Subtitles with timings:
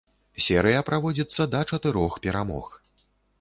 [0.45, 2.73] Серыя праводзіцца да чатырох перамог.